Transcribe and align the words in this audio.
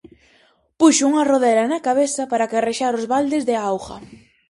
Puxo 0.79 1.03
unha 1.11 1.27
rodela 1.31 1.65
na 1.71 1.83
cabeza 1.87 2.23
para 2.31 2.51
carrexar 2.53 2.93
os 2.99 3.05
baldes 3.13 3.43
de 3.49 3.55
auga. 3.69 3.97